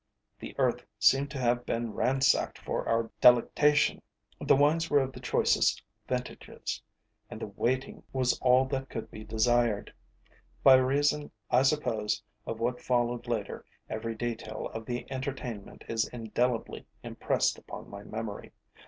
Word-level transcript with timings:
The 0.39 0.55
earth 0.57 0.83
seemed 0.97 1.29
to 1.29 1.37
have 1.37 1.63
been 1.63 1.93
ransacked 1.93 2.57
for 2.57 2.89
our 2.89 3.11
delectation. 3.21 4.01
The 4.39 4.55
wines 4.55 4.89
were 4.89 4.99
of 5.01 5.13
the 5.13 5.19
choicest 5.19 5.83
vintages, 6.07 6.81
and 7.29 7.39
the 7.39 7.45
waiting 7.45 8.01
was 8.11 8.39
all 8.39 8.65
that 8.69 8.89
could 8.89 9.11
be 9.11 9.23
desired. 9.23 9.93
By 10.63 10.77
reason, 10.77 11.29
I 11.51 11.61
suppose, 11.61 12.23
of 12.47 12.59
what 12.59 12.81
followed 12.81 13.27
later, 13.27 13.63
every 13.91 14.15
detail 14.15 14.71
of 14.73 14.87
the 14.87 15.05
entertainment 15.11 15.83
is 15.87 16.07
indelibly 16.09 16.87
impressed 17.03 17.59
upon 17.59 17.87
my 17.87 18.01
memory. 18.01 18.53